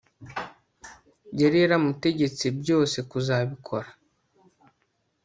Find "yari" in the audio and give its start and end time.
1.41-1.57